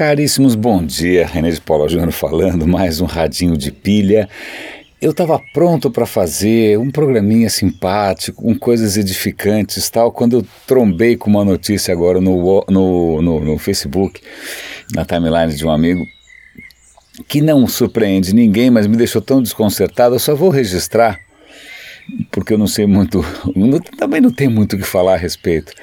[0.00, 1.26] Caríssimos, bom dia.
[1.26, 4.30] René de Paula Júnior falando, mais um radinho de pilha.
[4.98, 11.18] Eu estava pronto para fazer um programinha simpático, com coisas edificantes tal, quando eu trombei
[11.18, 14.22] com uma notícia agora no, no, no, no Facebook,
[14.94, 16.02] na timeline de um amigo,
[17.28, 20.14] que não surpreende ninguém, mas me deixou tão desconcertado.
[20.14, 21.20] Eu só vou registrar,
[22.32, 23.22] porque eu não sei muito,
[23.98, 25.74] também não tem muito o que falar a respeito,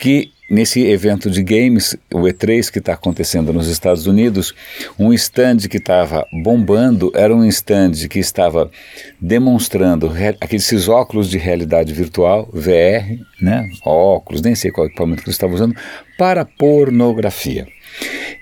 [0.00, 4.54] que nesse evento de games, o E3 que está acontecendo nos Estados Unidos,
[4.98, 8.70] um stand que estava bombando era um stand que estava
[9.18, 13.66] demonstrando aqueles óculos de realidade virtual, VR, né?
[13.82, 15.74] óculos, nem sei qual equipamento que eles estavam usando,
[16.18, 17.66] para pornografia.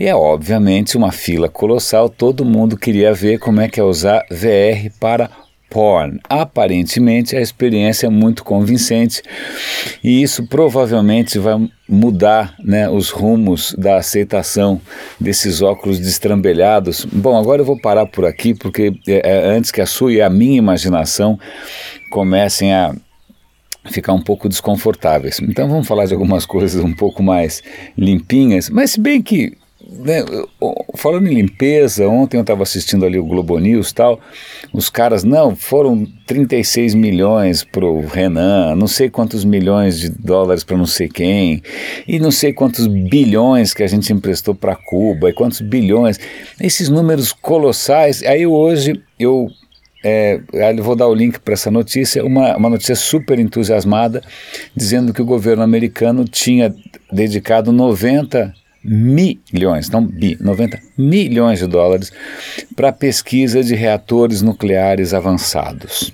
[0.00, 4.24] E é obviamente uma fila colossal, todo mundo queria ver como é que é usar
[4.30, 5.30] VR para
[5.70, 6.18] porn.
[6.28, 9.22] Aparentemente a experiência é muito convincente
[10.02, 14.80] e isso provavelmente vai mudar né, os rumos da aceitação
[15.18, 17.04] desses óculos destrambelhados.
[17.04, 20.20] Bom, agora eu vou parar por aqui porque é, é, antes que a sua e
[20.20, 21.38] a minha imaginação
[22.10, 22.94] comecem a
[23.90, 25.40] ficar um pouco desconfortáveis.
[25.40, 27.62] Então vamos falar de algumas coisas um pouco mais
[27.96, 29.56] limpinhas, mas se bem que
[29.88, 30.22] né,
[30.96, 34.20] falando em limpeza, ontem eu estava assistindo ali o Globo News tal,
[34.72, 40.62] os caras, não, foram 36 milhões para o Renan, não sei quantos milhões de dólares
[40.62, 41.62] para não sei quem,
[42.06, 46.20] e não sei quantos bilhões que a gente emprestou para Cuba, e quantos bilhões,
[46.60, 49.48] esses números colossais, aí hoje eu
[50.04, 54.22] é, eu vou dar o link para essa notícia, uma, uma notícia super entusiasmada,
[54.76, 56.72] dizendo que o governo americano tinha
[57.10, 62.12] dedicado 90 milhões, não bi, 90 milhões de dólares
[62.76, 66.12] para pesquisa de reatores nucleares avançados.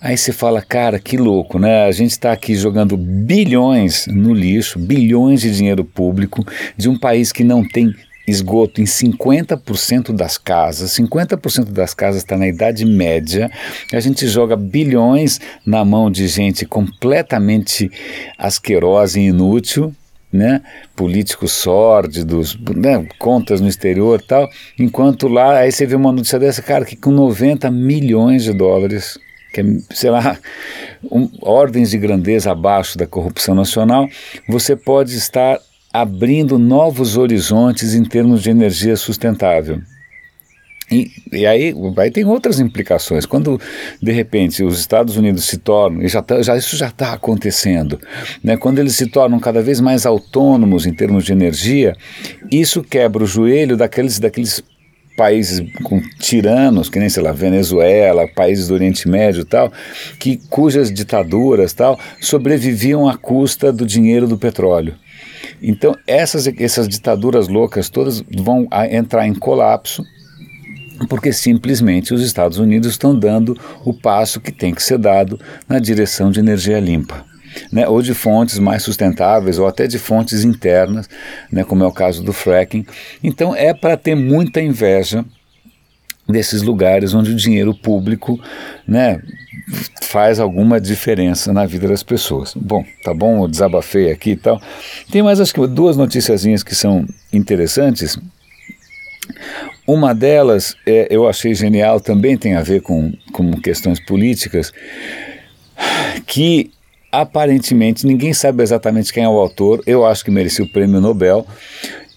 [0.00, 1.84] Aí você fala, cara, que louco, né?
[1.84, 6.44] A gente está aqui jogando bilhões no lixo, bilhões de dinheiro público
[6.76, 7.94] de um país que não tem
[8.26, 13.50] esgoto em 50% das casas, 50% das casas está na Idade Média,
[13.92, 17.90] a gente joga bilhões na mão de gente completamente
[18.38, 19.92] asquerosa e inútil,
[20.32, 20.62] né,
[20.96, 24.48] políticos sórdidos, né, contas no exterior e tal,
[24.78, 29.18] enquanto lá, aí você vê uma notícia dessa, cara, que com 90 milhões de dólares,
[29.52, 30.38] que é, sei lá,
[31.10, 34.08] um, ordens de grandeza abaixo da corrupção nacional,
[34.48, 35.58] você pode estar
[35.92, 39.82] abrindo novos horizontes em termos de energia sustentável.
[40.92, 43.24] E, e, aí, aí tem outras implicações.
[43.24, 43.58] Quando,
[44.00, 47.98] de repente, os Estados Unidos se tornam, e já, tá, já isso já está acontecendo,
[48.44, 48.58] né?
[48.58, 51.96] quando eles se tornam cada vez mais autônomos em termos de energia,
[52.50, 54.62] isso quebra o joelho daqueles, daqueles
[55.16, 59.72] países com tiranos, que nem, sei lá, Venezuela, países do Oriente Médio tal,
[60.18, 64.94] que, cujas ditaduras tal, sobreviviam à custa do dinheiro do petróleo.
[65.62, 70.04] Então, essas, essas ditaduras loucas todas vão entrar em colapso
[71.08, 75.78] porque simplesmente os Estados Unidos estão dando o passo que tem que ser dado na
[75.78, 77.24] direção de energia limpa.
[77.70, 81.06] Né, ou de fontes mais sustentáveis, ou até de fontes internas,
[81.50, 82.86] né, como é o caso do fracking.
[83.22, 85.22] Então é para ter muita inveja
[86.26, 88.40] desses lugares onde o dinheiro público
[88.88, 89.20] né,
[90.02, 92.54] faz alguma diferença na vida das pessoas.
[92.54, 94.60] Bom, tá bom, eu desabafei aqui e tal.
[95.10, 98.18] Tem mais acho que duas noticiazinhas que são interessantes.
[99.86, 104.72] Uma delas é, eu achei genial, também tem a ver com, com questões políticas,
[106.26, 106.70] que
[107.10, 111.46] aparentemente ninguém sabe exatamente quem é o autor, eu acho que merecia o prêmio Nobel.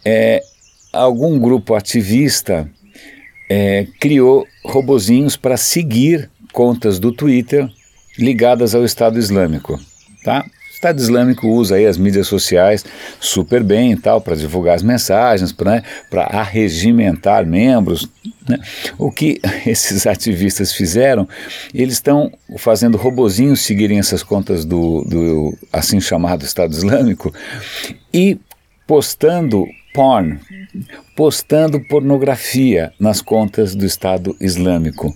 [0.06, 0.42] É,
[0.94, 2.70] algum grupo ativista
[3.50, 7.68] é, criou robozinhos para seguir contas do Twitter
[8.18, 9.80] ligadas ao Estado Islâmico.
[10.24, 10.46] Tá?
[10.76, 12.84] Estado Islâmico usa aí as mídias sociais
[13.18, 18.10] super bem e tal para divulgar as mensagens, para né, arregimentar membros.
[18.48, 18.60] Né?
[18.98, 21.28] O que esses ativistas fizeram,
[21.74, 27.34] eles estão fazendo robozinhos seguirem essas contas do, do assim chamado Estado Islâmico
[28.14, 28.38] e
[28.86, 30.38] postando porn,
[31.16, 35.16] postando pornografia nas contas do Estado Islâmico.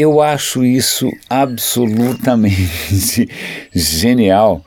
[0.00, 3.28] Eu acho isso absolutamente
[3.70, 4.64] genial,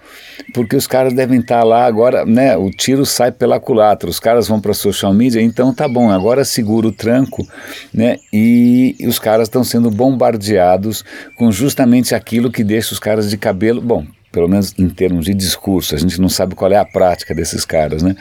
[0.53, 2.55] porque os caras devem estar lá agora, né?
[2.55, 6.45] O tiro sai pela culatra, os caras vão para social media, então tá bom, agora
[6.45, 7.47] segura o tranco,
[7.91, 8.17] né?
[8.31, 11.03] E os caras estão sendo bombardeados
[11.35, 15.33] com justamente aquilo que deixa os caras de cabelo, bom, pelo menos em termos de
[15.33, 18.15] discurso, a gente não sabe qual é a prática desses caras, né?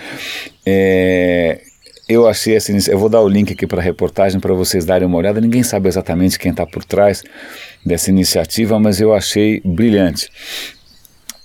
[0.64, 1.60] É,
[2.12, 2.92] eu achei iniciativa.
[2.92, 5.40] Eu vou dar o link aqui para a reportagem para vocês darem uma olhada.
[5.40, 7.22] Ninguém sabe exatamente quem está por trás
[7.84, 10.30] dessa iniciativa, mas eu achei brilhante.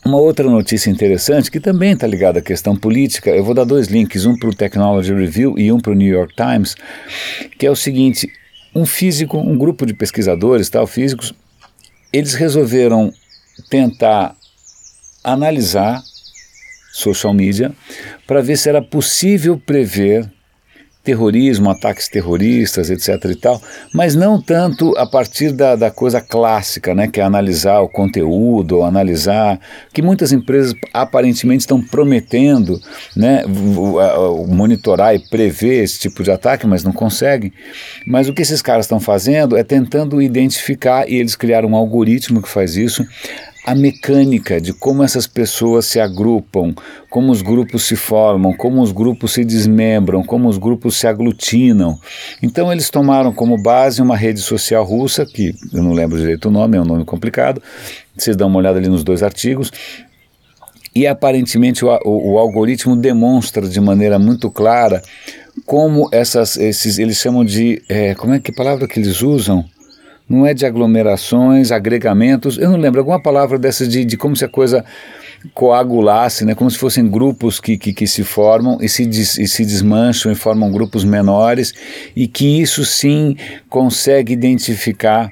[0.05, 3.87] Uma outra notícia interessante, que também está ligada à questão política, eu vou dar dois
[3.87, 6.75] links, um para o Technology Review e um para o New York Times,
[7.57, 8.31] que é o seguinte:
[8.73, 11.33] um físico, um grupo de pesquisadores, tal, físicos,
[12.13, 13.11] eles resolveram
[13.69, 14.35] tentar
[15.23, 16.01] analisar
[16.93, 17.73] social media
[18.25, 20.31] para ver se era possível prever
[21.07, 23.31] terrorismo, ataques terroristas, etc.
[23.31, 23.61] e tal,
[23.93, 28.83] mas não tanto a partir da, da coisa clássica, né, que é analisar o conteúdo,
[28.83, 29.57] analisar,
[29.93, 32.77] que muitas empresas aparentemente estão prometendo,
[33.15, 33.45] né,
[34.49, 37.53] monitorar e prever esse tipo de ataque, mas não conseguem.
[38.05, 42.41] Mas o que esses caras estão fazendo é tentando identificar, e eles criaram um algoritmo
[42.41, 43.05] que faz isso,
[43.67, 46.73] a mecânica de como essas pessoas se agrupam,
[47.09, 51.99] como os grupos se formam, como os grupos se desmembram, como os grupos se aglutinam.
[52.41, 56.51] Então eles tomaram como base uma rede social russa, que eu não lembro direito o
[56.51, 57.61] nome, é um nome complicado,
[58.15, 59.69] vocês dão uma olhada ali nos dois artigos,
[60.95, 65.01] e aparentemente o, o, o algoritmo demonstra de maneira muito clara
[65.65, 69.65] como essas, esses, eles chamam de, é, como é que palavra que eles usam?
[70.29, 74.43] Não é de aglomerações, agregamentos, eu não lembro, alguma palavra dessas de, de como se
[74.43, 74.83] a coisa
[75.53, 79.47] coagulasse, né, como se fossem grupos que, que, que se formam e se, des, e
[79.47, 81.73] se desmancham e formam grupos menores,
[82.15, 83.35] e que isso sim
[83.69, 85.31] consegue identificar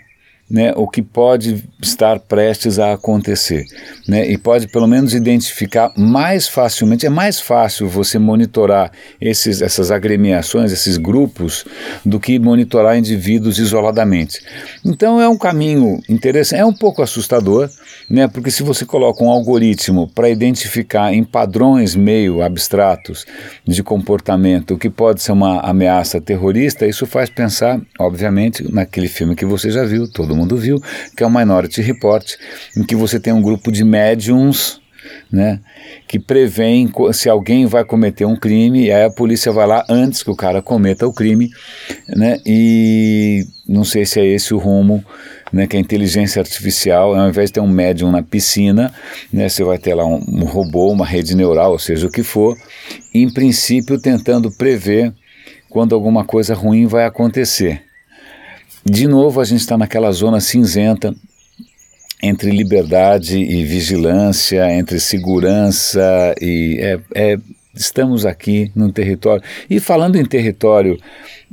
[0.50, 3.66] né, o que pode estar prestes a acontecer.
[4.08, 9.90] Né, e pode pelo menos identificar mais facilmente, é mais fácil você monitorar esses, essas
[9.90, 11.66] agremiações, esses grupos,
[12.06, 14.40] do que monitorar indivíduos isoladamente.
[14.84, 17.70] Então é um caminho interessante, é um pouco assustador,
[18.10, 23.26] né, porque se você coloca um algoritmo para identificar em padrões meio abstratos
[23.66, 29.36] de comportamento o que pode ser uma ameaça terrorista, isso faz pensar, obviamente, naquele filme
[29.36, 30.82] que você já viu, todo todo mundo viu,
[31.16, 32.36] que é o Minority Report,
[32.78, 34.82] em que você tem um grupo de médiums
[35.32, 35.60] né,
[36.08, 40.24] que prevêem se alguém vai cometer um crime, e aí a polícia vai lá antes
[40.24, 41.50] que o cara cometa o crime,
[42.10, 45.04] né, e não sei se é esse o rumo,
[45.54, 48.92] né, que a inteligência artificial, ao invés de ter um médium na piscina,
[49.32, 52.58] né, você vai ter lá um, robô, uma rede neural, ou seja, o que for,
[53.14, 55.14] em princípio tentando prever
[55.70, 57.85] quando alguma coisa ruim vai acontecer.
[58.88, 61.12] De novo, a gente está naquela zona cinzenta
[62.22, 66.78] entre liberdade e vigilância, entre segurança e.
[66.80, 67.38] É, é,
[67.74, 69.44] estamos aqui num território.
[69.68, 71.00] E falando em território,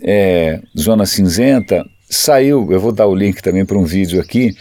[0.03, 4.55] é, zona cinzenta, saiu, eu vou dar o link também para um vídeo aqui.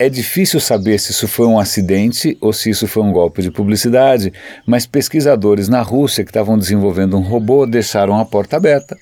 [0.00, 3.52] É difícil saber se isso foi um acidente ou se isso foi um golpe de
[3.52, 4.32] publicidade,
[4.66, 8.98] mas pesquisadores na Rússia que estavam desenvolvendo um robô deixaram a porta aberta.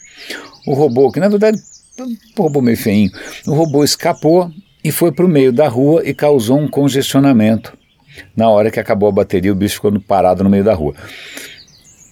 [0.66, 1.58] O robô, que na verdade
[2.02, 3.10] um robô meio feinho.
[3.46, 4.50] O robô escapou
[4.82, 7.76] e foi para o meio da rua e causou um congestionamento.
[8.36, 10.94] Na hora que acabou a bateria, o bicho ficou parado no meio da rua.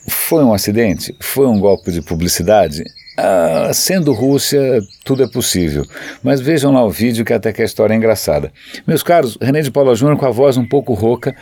[0.09, 1.15] Foi um acidente?
[1.21, 2.85] Foi um golpe de publicidade?
[3.17, 5.85] Ah, sendo Rússia, tudo é possível.
[6.23, 8.51] Mas vejam lá o vídeo que até que a história é engraçada.
[8.87, 11.37] Meus caros, René de Paula Júnior com a voz um pouco rouca.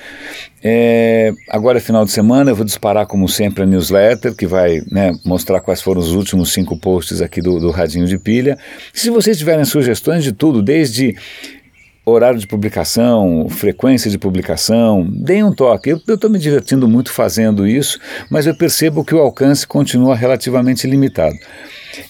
[0.62, 4.82] É, agora é final de semana, eu vou disparar como sempre a newsletter, que vai
[4.90, 8.58] né, mostrar quais foram os últimos cinco posts aqui do, do Radinho de Pilha.
[8.92, 11.16] Se vocês tiverem sugestões de tudo, desde
[12.10, 15.90] horário de publicação, frequência de publicação, deem um toque.
[15.90, 17.98] Eu estou me divertindo muito fazendo isso,
[18.30, 21.36] mas eu percebo que o alcance continua relativamente limitado.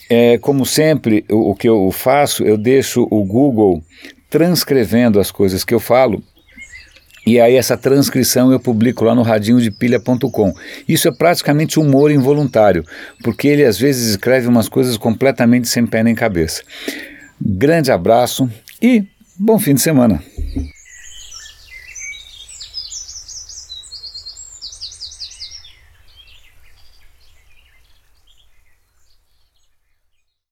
[0.09, 3.83] É, como sempre, o, o que eu faço, eu deixo o Google
[4.29, 6.23] transcrevendo as coisas que eu falo
[7.27, 10.55] e aí essa transcrição eu publico lá no radinhodepilha.com.
[10.89, 12.85] Isso é praticamente humor involuntário,
[13.23, 16.63] porque ele às vezes escreve umas coisas completamente sem pé nem cabeça.
[17.41, 19.05] Grande abraço e
[19.43, 20.23] Bom fim de semana.